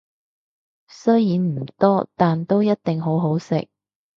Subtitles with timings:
[0.87, 3.69] 雖然唔多，但都一定好好食